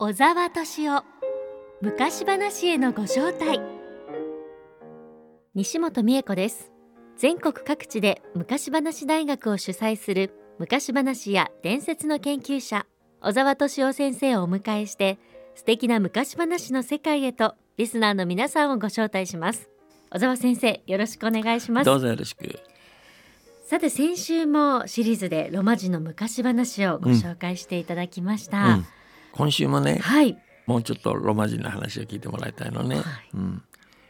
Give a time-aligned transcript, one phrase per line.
[0.00, 1.02] 小沢敏夫
[1.82, 3.60] 昔話へのご招待。
[5.56, 6.70] 西本美恵子です。
[7.16, 10.30] 全国各地で昔話大学を主催する
[10.60, 12.86] 昔話や伝説の研究者
[13.20, 15.18] 小沢敏夫先生をお迎えして
[15.56, 19.68] 素敵な昔話の世界へとリスナーの皆さんをご招待します。
[20.12, 21.86] 小沢先生よろしくお願いします。
[21.86, 22.60] どうぞよろしく。
[23.66, 28.86] さて先週もシリーズでロマ字の昔話をご紹介していただきました、うん
[29.32, 30.36] 今週もね、はい。
[30.66, 33.04] もうちょっとロマ人の話を聞いてもらいたいのね、はい。
[33.34, 33.62] うん、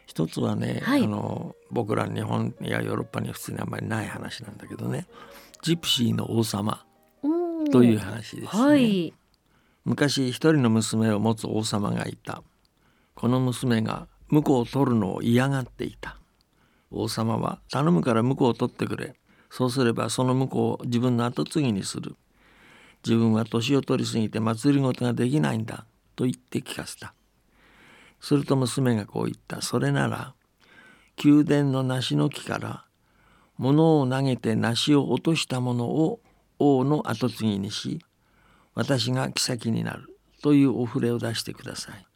[0.07, 1.05] 一つはね、はい。
[1.05, 5.07] あの僕ら日本やヨーロッパには普通にあんまりない話なんだけどね。
[5.63, 6.85] ジプシーの王様
[7.71, 9.15] という話ですね、はい。
[9.85, 12.43] 昔一人の娘を持つ王様がいた。
[13.15, 16.19] この娘が婿を取るのを嫌がっていた。
[16.91, 19.15] 王様は頼むから婿を取ってくれ。
[19.51, 22.17] そうすればその婿を自分の後継ぎにする
[23.09, 27.15] 自分は年を取り過ぎて祭りごとができないんだと言って聞かせた。
[28.21, 29.63] すると娘がこう言った。
[29.63, 30.35] それなら
[31.25, 32.85] 宮殿の梨の木から
[33.57, 36.21] 物を投げて梨を落としたものを
[36.59, 38.05] 王の後継ぎにし
[38.75, 40.15] 私が妃になる。
[40.43, 42.07] というお触れを出してください。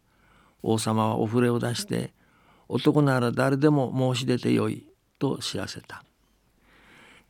[0.62, 2.12] 王様はお触れを出して
[2.68, 4.86] 男なら誰でも申し出てよい。
[5.18, 6.04] と知らせた。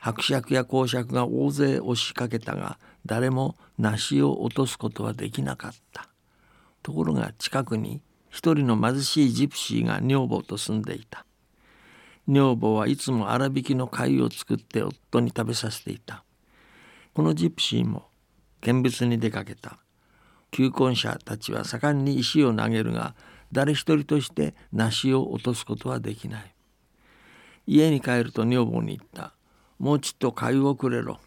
[0.04, 6.08] 伯爵や公爵が大勢押しかけたが誰も梨を落とすことはできなかった。
[6.82, 11.24] ところが近くに一人の貧しいジプシーが女房と住んでいた。
[12.26, 16.24] 女房はいつも粗挽きの貝を作って夫に食べさせていた。
[17.14, 18.08] このジプシーも
[18.60, 19.78] 見物に出かけた。
[20.50, 23.14] 求婚者たちは盛んに石を投げるが
[23.52, 26.54] 誰一人として梨を落とすことはできない。
[27.68, 29.32] 家に帰ると女房に言った
[29.82, 31.18] 「もうちっと粥をくれろ」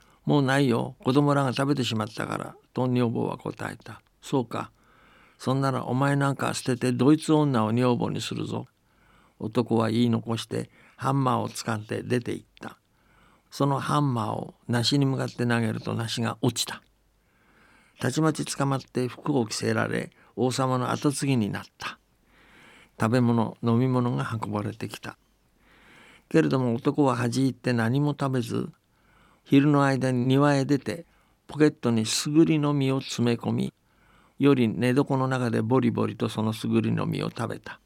[0.24, 0.94] 「もうないよ。
[1.02, 4.70] 子供らが食べてしまったから」と女房は答えた「そうか。
[5.36, 8.68] そんならお前なんか捨ててドイツ女を女房にするぞ」
[9.40, 12.78] 男は言い残してハンマーを使って出て行った。
[13.50, 16.82] そのハンマーを梨に向かって投げると梨が落ちた。
[17.98, 21.98] たちまち捕まって服を着せられ王様の後継ぎになった。
[23.00, 25.18] 食べ物飲み物が運ばれてきた。
[26.28, 28.70] けれども男は恥じ入って何も食べず
[29.44, 31.06] 昼の間に庭へ出て
[31.46, 33.74] ポケットにすぐりの実を詰め込み
[34.38, 37.80] より寝床の中でボリボリとそのすぐりの実を食べた。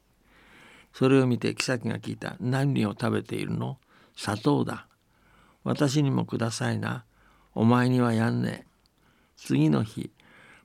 [0.91, 3.77] それを見て妃が聞いた「何を食べているの？
[4.15, 4.87] 砂糖だ。
[5.63, 7.05] 私にもくださいな。
[7.53, 8.67] お前にはやんねえ」
[9.37, 10.11] 次の日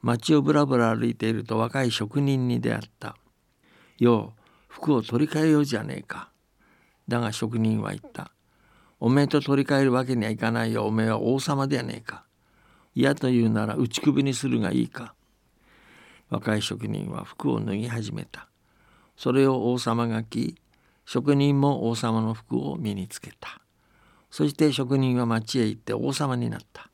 [0.01, 3.17] 町をぶらぶら歩いていると若い職人に出会った
[3.99, 6.31] 「よう服を取り替えようじゃねえか」
[7.09, 8.33] だが職人は言った
[9.01, 10.87] 「おめえと取り替えるわけにはいかないよ。
[10.87, 12.25] おめえは王様ではねえか。
[12.95, 15.15] 嫌と言うなら打ち首にするがいいか」
[16.31, 18.49] 若い職人は服を脱ぎ始めた。
[19.17, 20.57] それを王様が着
[21.05, 23.61] 職人も王様の服を身につけた。
[24.31, 26.91] そして職人は町へ行って王様になった。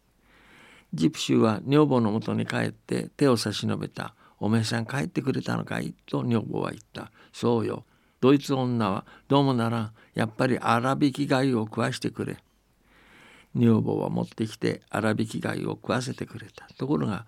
[0.92, 7.84] ジプシーは女房のもとに帰って手を差し伸べた「おめえさん帰ってくれたのかい?」と女房は言った「そうよ。
[8.20, 12.36] ドイツ女はどうもならんやっぱり粗挽き貝を食わしてくれ」
[13.56, 16.68] 女房は持ってきて粗挽き貝を食わせてくれた。
[16.74, 17.26] ところが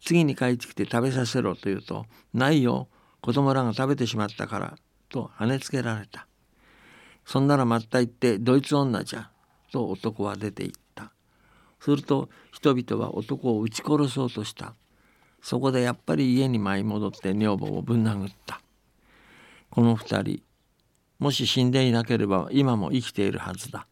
[0.00, 2.88] 次に帰ってきて食べさせろと言うと「ないよ
[3.22, 4.78] 子供らが食べてしまったから」
[5.08, 6.26] と跳ねつけられた。
[7.24, 9.30] そんならまった行ってドイツ女じゃ
[9.72, 11.10] と男は出て行った。
[11.80, 14.74] すると人々は男を撃ち殺そうとした。
[15.40, 18.60] そこでやっぱり家に舞い戻って女房をぶん殴った。
[19.74, 20.42] この二人
[21.18, 23.80] もし死んでいなければ今も生きているはずだ。
[23.80, 23.82] っ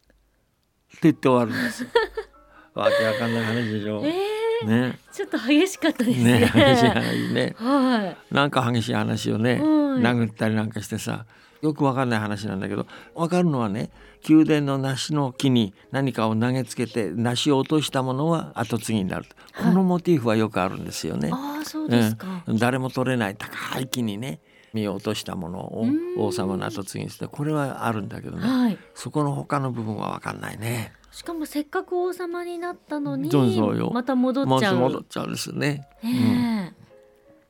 [0.93, 1.89] て言って終わるんですよ。
[2.73, 4.99] わけわかんない話でしょ、えー、ね。
[5.11, 6.39] ちょっと激しかったですね。
[6.39, 7.55] ね激しい話ね。
[7.57, 8.33] はい。
[8.33, 9.61] なんか激しい話をね、はい。
[10.01, 11.25] 殴ったりなんかしてさ
[11.61, 13.89] よくわかんない話なんだけどわかるのはね
[14.27, 19.65] 宮殿の梨の木に何かを投げつけて梨を落としたものは後継ぎになる、はい。
[19.67, 21.29] このモチーフはよくあるんですよね。
[21.31, 24.39] ああそうですか、うん、誰も取れない高い木にね
[24.73, 25.99] 実を落としたものをうん。
[26.17, 28.47] 王様の後継ぎにしてこれはあるんだけどね。
[28.47, 28.77] はい。
[28.95, 30.93] そこの他の部分はわかんないね。
[31.11, 33.91] しかもせっかく王様になったのにそうよ。
[33.93, 34.77] また戻っちゃう。
[34.77, 35.87] 戻っちゃうんですね。
[36.03, 36.73] ね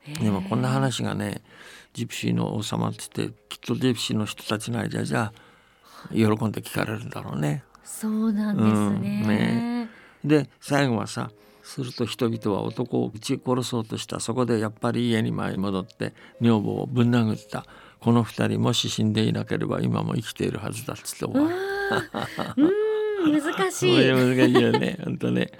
[0.07, 0.23] え。
[0.23, 1.41] でもこんな話がね
[1.93, 5.31] ジプシーの王様って言ってきっとジプシーの人たちの間じゃ
[6.11, 7.63] 喜んで聞かれるんだろうね。
[7.83, 9.27] そうなんですね,、うん。
[9.27, 9.89] ね
[10.23, 11.31] で最後はさ
[11.63, 14.19] すると人々は男を撃ち殺そうとした。
[14.19, 17.65] そこでやっぱり家に舞い戻って女房をぶん殴った。
[17.99, 21.49] この二人もし死んでいなければ今も生きているはずだっつって終わ
[23.25, 24.11] 難しい。
[24.11, 24.99] 難しいよね。
[25.03, 25.51] 本当ね。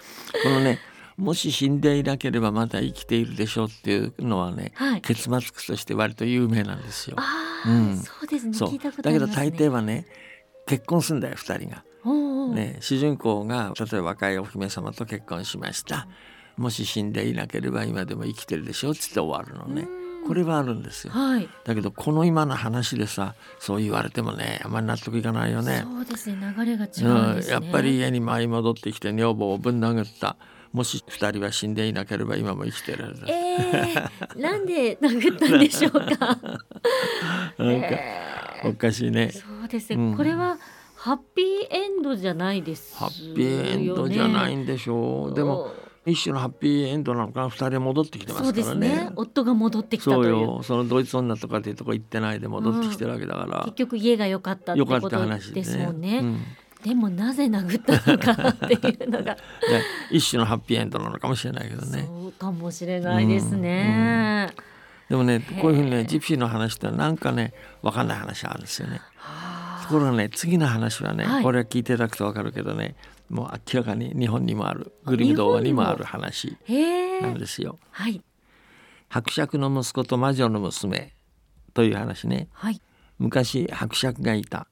[0.44, 0.79] このね
[1.15, 7.17] もし死んでいなければまだ生きているでしょうっていうのはね、はい、結末として割と有名なんですよ。
[7.65, 7.97] うん。
[7.97, 8.53] そうですね。
[8.53, 8.69] そう。
[8.69, 9.51] 聞いたことだけどありますね。
[9.51, 10.05] 大抵はね
[10.65, 11.85] 結婚するんだよ2人が。
[12.53, 16.07] ね、主人公が例えば若いお姫様と結婚しました。
[16.57, 19.88] もし死んでいなければ今でも生きてるでしょっつって終わるのね。
[19.89, 20.27] うん。
[20.27, 21.13] これはあるんですよ。
[21.13, 21.50] はい。
[21.65, 25.83] だけどこの今の話でさそう言われてもねあんまり納得いかないよね。
[25.83, 26.53] そうですね。
[26.57, 27.59] 流れが違ううんですね。
[27.59, 30.38] んやっぱり家に舞い戻ってきて女房をぶん殴った。
[30.71, 36.01] もし二人は死んでいなければ今も生きてるえー、なんで殴ったんでしょうか。
[37.59, 39.31] なんかえおかしいね。
[39.31, 40.17] ーそうですね、うん。
[40.17, 40.57] これは
[41.03, 43.00] ハッピーエンドじゃないですよね。
[43.00, 45.35] ハッピーエンドじゃないんでしょう。
[45.35, 45.73] でも
[46.05, 47.50] 一種のハッピーエンドなのかな。
[47.50, 49.11] 二人戻ってきてますからですね。
[49.17, 50.31] 夫が戻ってきたとそう。
[50.31, 50.63] よ。
[50.63, 56.19] そのドイツ女とかっていうとこ行ってないで戻ってきてるわけだから、結局家が良かったってよかったこと話でですもんね。
[56.19, 56.41] うん。
[56.85, 59.41] でもなぜ殴ったのかっていうのが、で
[60.09, 62.05] 一種のハッピーエンドなのかもしれないけどね。
[62.07, 64.53] そうかもしれないですね。
[65.09, 69.01] でもねこういうふうにねジプシーの話ってなんかね分かんない話あるんですよね。
[69.17, 69.42] はあ
[69.83, 71.44] ところがね次の話はね、はい。
[71.44, 72.95] これは聞いていただくと分かるけどね
[73.30, 76.57] もう明らかに日本にもあるグリム童話にもある話。
[77.21, 77.80] なんですよ。
[77.91, 78.21] はい。
[79.09, 81.13] 伯爵の息子と魔女の娘
[81.74, 82.47] という話ね。
[82.51, 82.81] はい。
[83.19, 84.68] 昔伯爵がいた。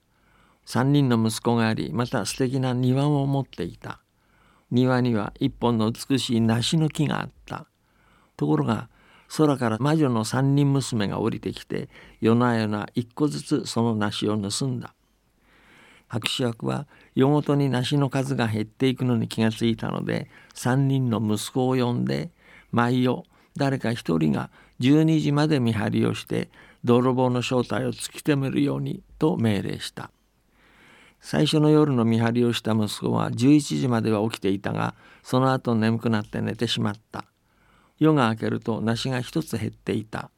[0.66, 4.00] 三人の息子がありまた素敵な庭を持っていた。
[4.70, 7.68] 庭には一本の美しい梨の木があった。
[8.38, 8.90] ところが
[9.38, 14.94] 空から魔女の三人娘が降りてきて夜な夜な一個ずつその梨を盗んだ
[16.12, 22.32] 伯爵は夜ごとに梨の数が減っていくのに気がついたので三人の息子を呼んで
[22.72, 23.24] 毎夜
[23.56, 24.50] 誰か一人が
[24.82, 26.50] 12時まで見張りをして
[26.84, 30.12] 泥棒の正体を突き止めるようにと命令した。
[31.22, 37.24] 最初の夜の見張りをした息子は11時までは起きていたがその後眠くなって寝てしまった。
[38.00, 40.30] 夜が明けると梨が一つ減っていた。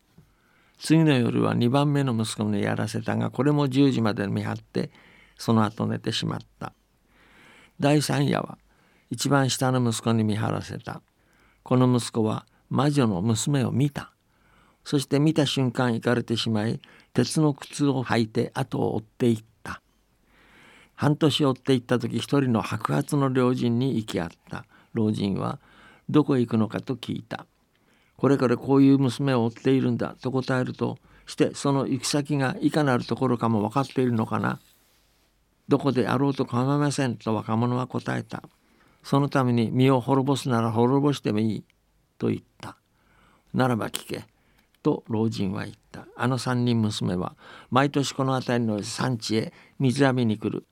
[0.77, 4.91] 次の夜は2番目の息子にやらせたがこれも10時まで見張って
[5.43, 6.71] その後寝てしまった。
[7.77, 8.57] 第三夜は
[9.09, 11.01] 一番下の息子に見張らせた。
[11.63, 14.13] この息子は魔女の娘を見た。
[14.85, 16.79] そして見た瞬間行かれてしまい
[17.11, 19.81] 鉄の靴を履いて後を追っていった。
[20.95, 24.63] 半年追っていった時一人の白髪の老人に行き合った。
[24.93, 25.59] 老人は
[26.09, 26.79] どこへ行くのか？
[26.79, 27.45] と聞いた
[28.15, 34.61] これからこういう娘を追っているんだと答えるとしてその行き先がいかなるところかも分かっているのかな？
[35.73, 38.43] どこであろうと構いませんと若者は答えた。
[39.01, 41.63] そのために身を滅ぼすなら滅ぼしてもいい
[42.19, 42.77] と言った。
[43.55, 44.25] ならば聞け
[44.83, 46.05] と老人は言った。
[46.15, 47.35] あの三人娘は
[47.71, 50.67] 毎年この辺りの産地へ水浴びに来る。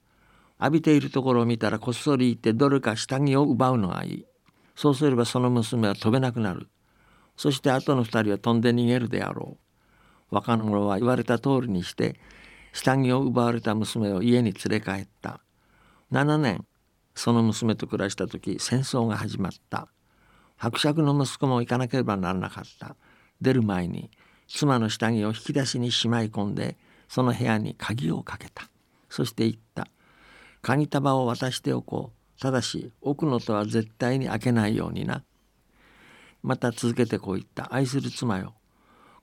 [0.59, 4.25] 浴びているところを見たらこっそり行ってどれか下着を奪うのがいい。
[4.75, 6.67] そうすればその娘は飛べなくなる。
[7.35, 9.57] そして後の二人は飛んで逃げるであろ
[10.29, 10.35] う。
[10.35, 12.19] 若者は言われた通りにして
[12.73, 15.41] 下着を奪われた娘を家に連れ帰った。
[16.11, 16.65] 7年
[17.15, 19.87] その娘と暮らした時戦争が始まった。
[20.57, 22.95] 伯爵の息子も行かなければならなかった。
[23.41, 24.09] 出る前に
[24.47, 26.77] 妻の下着を引き出しにしまい込んで
[27.07, 28.69] その部屋に鍵をかけた。
[29.09, 29.87] そして言った。
[30.61, 32.41] 鍵束を渡しておこう。
[32.41, 35.23] ただし奥の戸は絶対に開けないようにな。
[36.43, 37.73] また続けてこう言った。
[37.73, 38.53] 愛する妻よ。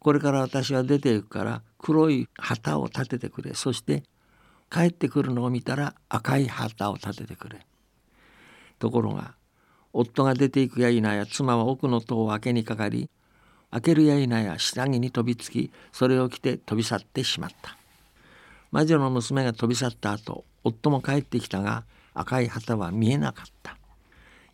[0.01, 3.55] これから私は出ていくから黒い旗を立ててくれ。
[3.55, 4.05] そして
[4.71, 7.67] 帰ってくるのを見たら赤い旗を立ててくれ。
[8.79, 9.35] ところが
[9.93, 13.11] 夫が出ていくや否や妻は奥の戸を開けにかかり
[13.71, 17.77] 開けるや否や下着に飛びつきそれを着て飛び去ってしまった。
[18.71, 23.77] 魔女の娘が飛び去った後夫も帰ってきたが赤い旗は見えなかった。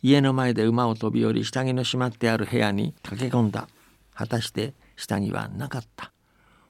[0.01, 3.67] 家の前で馬を飛び降り下着のしまってある部屋に駆け込んだ。
[4.13, 6.11] 果たして下着はなかった。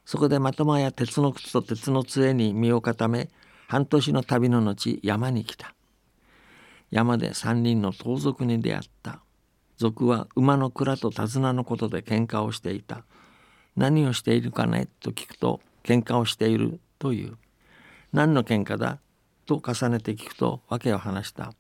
[0.06, 3.30] そこでまともや鉄の靴と鉄の杖に身を固め
[3.68, 5.74] 半年の旅の後山に来た。
[6.92, 9.22] 山で三人の盗賊に出会った。
[9.78, 13.04] 賊は馬の蔵と手綱のことで喧嘩をしていた。
[13.76, 17.38] 何をしているかねと聞くと喧嘩をしているという。
[18.14, 19.00] 何の喧嘩だ？
[19.46, 21.54] と重ねて聞くと訳を話した。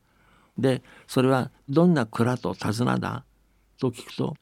[0.57, 3.25] でそれはどんな蔵と手綱だ？
[3.79, 4.37] と聞くと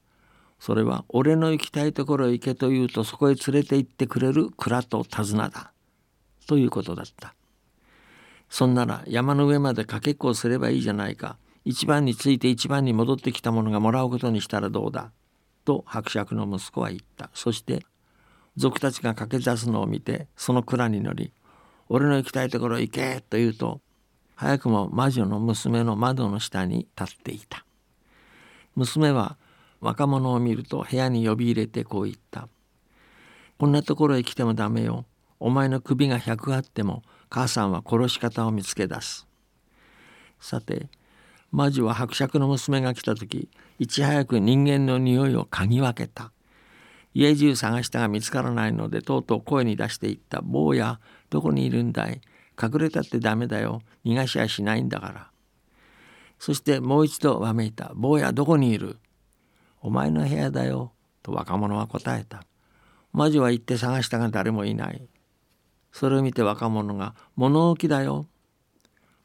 [0.65, 5.73] それは俺の行きたいところへ行けと言うとそこへ連れて行ってくれる蔵と手綱だ。
[6.47, 7.35] ということだった。
[8.49, 11.35] そんなら山の上までかけっこをすればいいじゃないか。
[11.65, 15.11] 一番について一番に戻ってきたものがもらうことにしたらどうだ。
[15.65, 17.29] と伯爵の息子は言った。
[17.33, 17.85] そして
[18.55, 21.33] 賊たちが駆け出すのを見てその蔵に乗り
[21.89, 23.81] 「俺の行きたいところへ行け!」と言うと
[24.35, 27.65] 早くも魔女の娘の窓の下に立っていた。
[28.77, 29.35] 娘は
[29.83, 32.47] 若者を見ると部屋に呼び入れてこう言った
[33.59, 35.05] 「こんなところへ来てもダメよ。
[35.39, 39.27] お前の首が100あっても母さんは殺し方を見つけ出す」
[40.39, 40.89] さて
[41.51, 46.31] 魔女は伯爵の娘が来た時いち早く人間の匂いを嗅ぎ分けた。
[47.13, 50.99] 家中探したが見つからないのでとうとう声に出して言った「坊や
[51.29, 52.21] どこにいるんだい？
[52.61, 53.81] 隠れたってダメだよ。
[54.05, 55.29] 逃がしやしないんだから」
[56.39, 58.97] そしてもう一度わめいた「坊やどこにいる?」
[59.83, 62.45] 「お前の部屋だよ」と若者は答えた。
[63.11, 65.07] 魔女は行って探したが誰もいない。
[65.91, 68.27] それを見て若者が「物置だよ」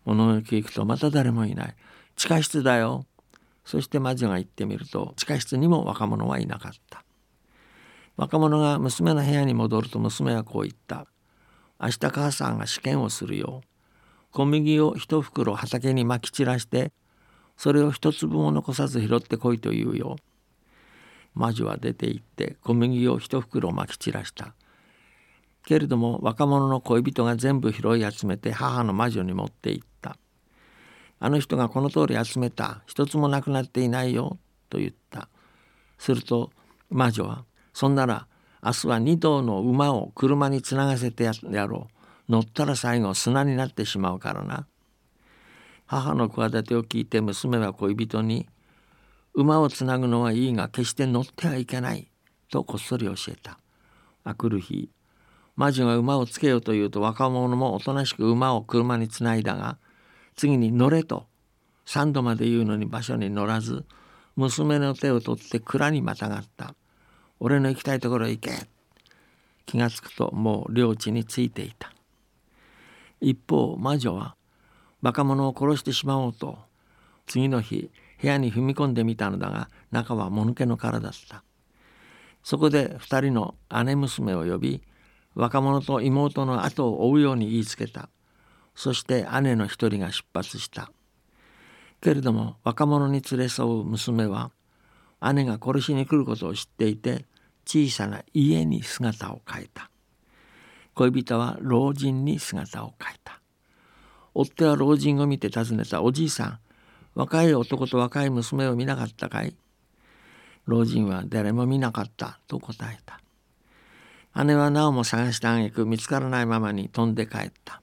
[0.05, 1.77] 物置行くとまた誰もいない。
[2.17, 3.07] 地下室だよ。
[3.65, 7.05] そして魔女が行ってみると地下室にも若者はいなかった。
[8.17, 11.07] 若者が娘の部屋に戻ると娘はこう言った
[11.81, 13.63] 「明日母さんが試験をするよ。
[14.33, 16.93] 小麦を一袋畑にまき散らして
[17.57, 20.17] それを一粒も残さず拾ってこいと言うよ」
[21.39, 24.55] 魔女は出て行って小麦を一袋まき散らした。
[25.65, 30.19] けれども若者の恋人が全部拾い集めて母の魔女に持って行った。
[31.21, 32.83] あの人がこの通り集めた。
[32.87, 34.39] 一つもなくなっていないよ。
[34.69, 35.29] と言った。
[35.97, 36.51] すると
[36.91, 38.27] 魔女はそんなら
[38.61, 41.33] 明日は二頭の馬を車につながせてや
[41.67, 41.87] ろ
[42.29, 42.33] う。
[42.33, 44.67] 乗ったら最後砂になってしまうからな。
[45.87, 48.49] 母の企てを聞いて娘は恋人に
[49.39, 52.11] 「馬をつなぐのはいいが決して乗ってはいけない」
[52.51, 53.61] とこっそり教えた。
[54.25, 54.91] あくる日
[55.55, 59.79] 魔女が馬をつけようというと若者もおとなしく馬を車につないだが
[60.35, 61.29] 次に乗れと
[61.87, 63.87] 3度まで言うのに場所に乗らず
[64.35, 66.75] 娘の手を取って蔵にまたがった。
[67.39, 68.51] 俺の行きたいところへ行け。
[69.67, 71.93] 気がつくともう領地についていた。
[73.21, 74.35] 一方魔女は
[75.01, 76.59] 若者を殺してしまおうと
[77.27, 77.91] 次の日
[78.21, 81.45] 部屋に踏み込んでみたのだが中はもぬけの殻だった。
[82.43, 84.83] そこで2人の姉娘を呼び
[85.35, 88.09] 若者と妹の後を追うように言いつけた。
[88.75, 90.91] そして姉の一人が出発した。
[92.01, 94.53] けれども若者に連れ添う娘は
[95.33, 97.27] 姉が殺しに来ることを知っていて
[97.67, 99.91] 小さな家に姿を変えた。
[100.95, 103.41] 恋人は老人に姿を変えた。
[104.35, 106.59] 追っ手は老人を見て尋ねたおじいさん。
[107.19, 109.57] 若い男と若い娘を見なかったかい？
[110.67, 113.21] 老人は誰も見なかったと答えた
[114.45, 117.83] 姉はなおも探した挙句見つからないままに飛んで帰った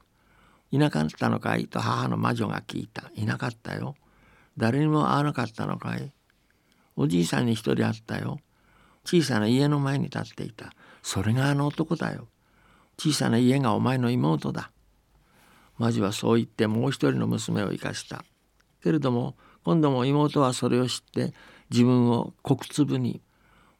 [0.72, 1.68] いなかったのかい？
[1.68, 3.12] と母の魔女が聞いた。
[3.14, 3.96] いなかったよ。
[4.56, 6.14] 誰にも会わなかったのかい？
[6.96, 8.40] おじいさんに一人会ったよ。
[9.04, 10.72] 小さな家の前に立っていた。
[11.04, 12.30] それがあの男だよ。
[12.98, 14.72] 小さな家がお前の妹だ。
[15.78, 18.24] 魔女はそう言ってもう一人の娘を生かした。
[18.86, 21.34] けれども今度も妹はそれを知って
[21.72, 23.20] 自分を国粒に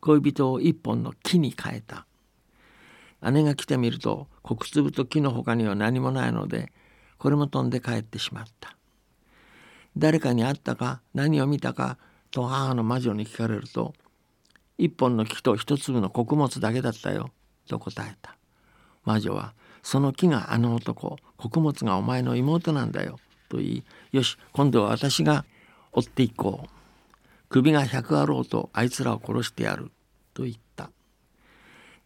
[0.02, 2.08] 恋人を一本の木に変えた。
[3.32, 6.72] 姉が来てみると国粒と木の他には何もないので
[7.20, 8.76] これも飛んで帰ってしまった
[9.98, 11.98] 誰かに会ったか何を見たか
[12.32, 13.94] と母の魔女に聞かれると
[14.78, 17.32] 一本の木と一粒の穀物だけだったよ
[17.68, 18.36] と答えた
[19.06, 23.18] 魔女はその木があの男穀物がお前の妹なんだよ
[23.50, 25.46] と言いよし今度は私が
[25.92, 26.70] 追っていこう。
[27.50, 29.92] 首が百あろうとあいつらを殺してやる。
[30.34, 30.92] と言った。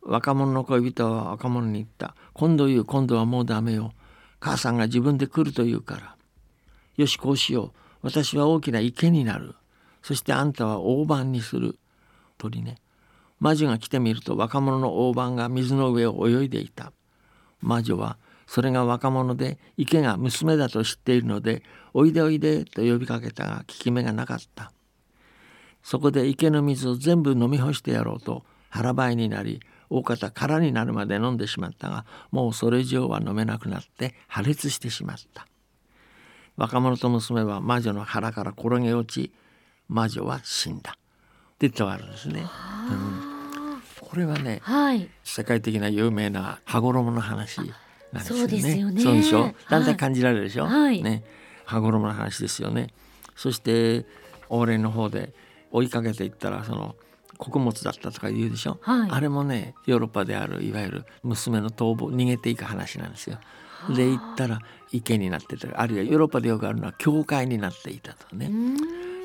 [0.01, 2.15] 若者の恋人は若者に言った。
[2.33, 3.93] 今度言う今度はもうダメよ。
[4.39, 6.15] 母さんが自分で来ると言うから。
[6.97, 7.71] よしこうしよう。
[8.01, 9.55] 私は大きな池になる。
[10.01, 11.77] そしてあんたは大判にする。
[12.37, 12.77] 鳥ね。
[13.39, 16.91] 魔女が来てみると若者の大判が水の上を泳いでいた。
[17.61, 18.17] 魔女は
[18.49, 21.61] それが若者で池が娘だと知っているので
[21.93, 24.71] 「おいでおいで」と呼びかけたが効き目がなかった。
[25.83, 35.45] そこで池の水を全部飲み干してやろうと腹ばいになり大方空になるまで飲んでしまったがもうそれ以上は飲めなくなって破裂してしまった。
[36.57, 39.31] 若者と娘は魔女の腹から転げ落ち
[39.87, 40.93] 魔女は死んだ。
[40.93, 40.95] っ
[41.59, 47.61] て言ってあるんですね、うん、これはね、はい、世界的な有名な羽衣の話
[48.11, 48.41] なんですよね。
[48.41, 49.01] そうですよね。
[49.01, 49.53] そうでしょ？
[49.69, 51.23] だんだん感じられるでしょ、はい、ね。
[51.65, 52.87] 羽衣の話ですよね。
[53.35, 54.05] そして
[54.49, 55.33] 往年の方で
[55.71, 56.95] 追いかけていったらその
[57.37, 63.39] 「穀物だったとか言うでしょ、はい、あれもねヨーロッパであるいわゆる娘の逃亡逃げていく話なんですよ。
[63.95, 64.59] で行ったら
[64.91, 65.69] 池になってた。
[65.79, 68.51] あるいはヨーロッパでよくあるのは教会になっていたとね。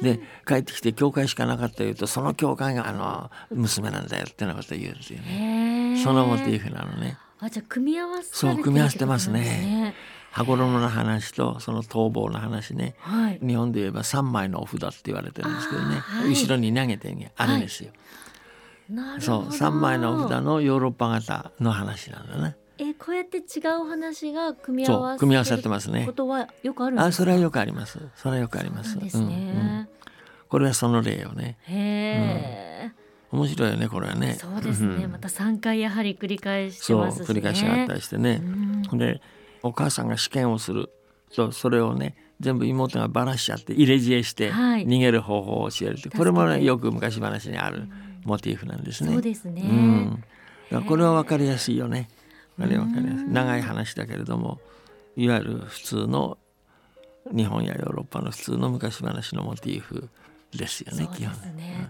[0.00, 6.00] で帰ってきて教会しかなかったというとその教会があの娘なんだよってなこと言うんですよね。
[6.04, 7.16] そのモチーフなのね。
[7.44, 9.94] あじゃ組み合わせ、そう組み合わせてますね。
[10.30, 12.94] 羽衣の話とその逃亡の話ね。
[13.00, 13.38] はい。
[13.46, 16.30] 日本で言えば三枚のお札って言われてるんですけどね、はい。
[16.30, 17.92] 後ろに投げてあるんですよ、
[18.88, 19.42] なるほど。
[19.42, 26.06] そう三枚のお札のヨーロッパ型の話なんだねえこうやって違う話が組み合わ組み合わさってますね。
[26.06, 28.00] ことはよくあるあそれはよくあります。
[28.16, 28.92] それはよくあります。
[28.92, 29.88] すね、うんうん。
[30.48, 31.58] これはその例よね。
[31.62, 32.63] へえ、
[33.33, 34.35] 面白いよねこれはね。
[34.35, 35.12] そうですね、ん。
[35.12, 38.40] また三回やはり繰り返してそう繰り返しがあったりしてね。
[38.93, 38.99] う、ん。
[38.99, 39.21] で
[39.62, 40.90] お母さんが試験をする。
[41.31, 44.87] そうそれをね全部妹がバラしちゃって入れ知恵してはい。
[44.87, 47.88] 逃げる方法を教えるって、これもねよく昔話にある
[48.25, 49.11] モチーフなんですね。
[49.11, 49.62] そうですね、
[50.71, 52.09] うん、これは分かりやすいよね。
[52.59, 53.28] あれは分かりやすい。
[53.28, 54.61] 長い話だけれども
[55.16, 56.38] いわゆる普通の
[57.35, 60.09] 日本やヨーロッパの普通の昔話のモチーフ
[60.56, 61.34] ですよね基本。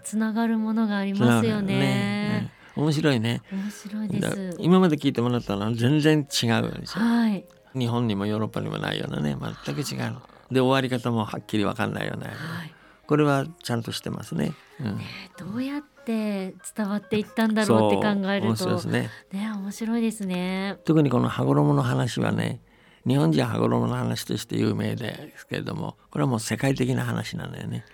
[0.02, 2.52] つながるものがありますよね。
[2.76, 3.42] 面白いね。
[3.52, 6.84] 面白いでだす今まで聞いてもらったのは全然違う。
[6.86, 7.44] はい。
[7.76, 10.22] 日本にもヨーロッパにもないようなね全く違うの。
[10.50, 12.32] で終わり方もはっきり分かんないような、は
[12.64, 12.74] い。
[13.06, 14.52] これはちゃんとしてますね。
[14.80, 14.98] うん、
[15.38, 19.10] どうやって伝わっていったんだろうって考えるそう面白いとですね。
[19.32, 20.78] ね面白いですね。
[20.84, 22.60] 特にこの羽衣の話はね
[23.06, 27.84] 日本人は羽衣の話として有名ですけれどもこれはもう世界的な話なんだよね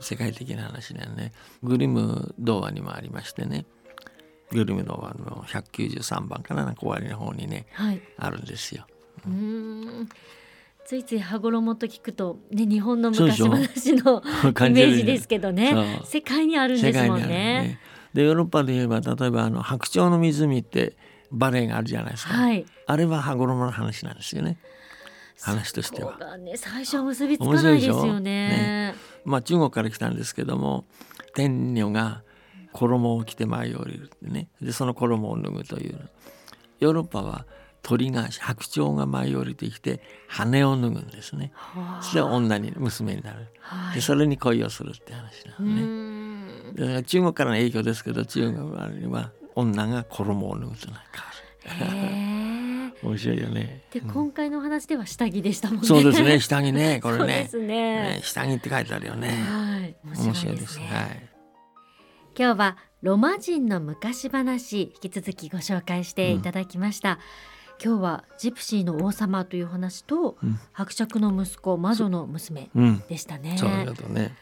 [0.00, 1.32] 世界的な話だよね。
[1.62, 3.66] グリム童話にもありましてね。
[4.50, 8.00] グリム童話の193番かななんか終わりの方にねはい。
[8.16, 8.86] あるんですよ。
[9.26, 10.08] うーん。
[10.84, 14.22] ついつい羽衣と聞くとね日本の昔話の
[14.68, 16.00] イメージですけどね。
[16.04, 17.80] 世界にあるんですもん世界にあるね。
[18.14, 20.96] でヨーロッパで言えば例えばあの白鳥の湖って
[21.30, 22.64] バレエがあるじゃないですか、はい。
[22.86, 24.58] あれは羽衣の話なんですよね。
[25.40, 26.38] 話としては。
[26.38, 26.56] ね。
[26.56, 28.94] 最初は結びつかないですよね。
[29.26, 30.86] まあ中国から来たんですけども
[31.34, 32.22] 天女が
[32.72, 34.48] 衣を着て舞い降りるってね。
[34.60, 36.08] でその衣を脱ぐという。
[36.78, 37.46] ヨーロッパは
[37.82, 41.52] 鳥が白鳥が舞い降りてきて羽を脱ぐんですね。
[41.54, 42.02] はあ。
[42.02, 43.48] それで女に娘になる。
[43.60, 43.94] はい。
[43.96, 46.72] でそれに恋をするって話なうのね。
[46.74, 51.02] だから中国からの影響ですけど中国には女が衣を脱ぐというのが
[51.62, 52.25] 変わる。
[53.06, 55.86] 面白いよねで今回のお話では下着でしたもんね。
[55.86, 58.20] そうですね下着ね これねすねね。
[58.22, 59.96] 下着って書いてあるよねはい。
[60.04, 60.86] 面面白いですね。
[60.86, 61.28] はい
[62.38, 67.18] 今日はロマ人の昔話引き続きご紹介していただきました。
[67.82, 73.56] 今日はジプシーの王様という話と、うん伯爵の息子魔女の娘うんでしたね。
[73.58, 74.34] そうだとね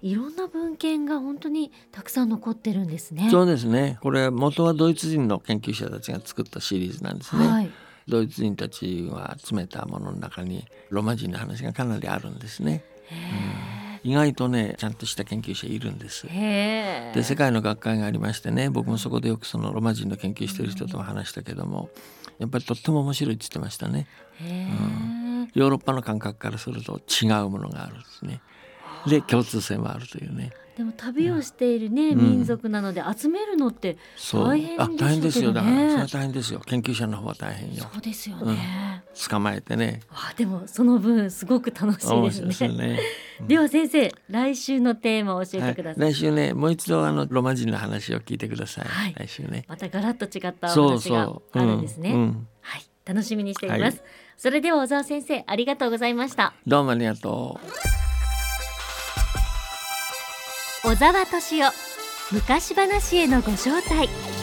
[0.00, 3.28] いろんな文献が本当にたくさん残ってるんですね。
[3.30, 7.70] そうですねこれ元はドイツ人の研究者たちが作ったシリーズなんですね、はい。
[8.08, 12.84] ドイツ人たちが集めたものの中にロマ人の話がかなりあるんですね。
[14.02, 16.26] 意外とねちゃんとした研究者いるんです。
[16.26, 21.88] で世界の学会がありましてね僕もそこでよくそのロマ人の研究してる人とも話したけども
[22.38, 24.06] やっぱりとっても面白いって言ってましたね。
[24.40, 25.48] へえ。
[25.54, 28.42] ヨーロッパの感覚からすると違うものがあるんですね。
[29.06, 32.18] で共通性もあるというねでも旅をしているね、ん。
[32.18, 33.96] 民族なので集めるのって
[34.32, 35.94] 大変あ大変ですよだでしょうけどね。
[35.94, 36.60] からそれは大変ですよ。
[36.60, 37.88] 研究者の方は大変よ。
[37.92, 39.04] そうですよね。
[39.28, 40.00] 捕まえてね。
[40.10, 42.46] あでもその分すごく楽しい面ですね。
[42.48, 43.00] ですよね
[43.46, 46.02] では先生来週のテーマを教えてください。
[46.02, 49.14] はい、来週ねもう一度あのロマ人の話を聞いてください、はい。
[49.16, 49.64] 来週ね。
[49.68, 52.10] またガラッと違ったお話があるんですね。
[52.10, 52.48] うんうん。
[52.60, 52.84] はい。
[53.04, 53.80] 楽しみにしています。
[53.80, 53.94] はい。
[54.36, 56.54] それでは小沢先生ありがとうございました。
[56.66, 58.03] どうもありがとう
[60.84, 61.72] 小沢敏夫
[62.30, 64.33] 昔話へのご招待。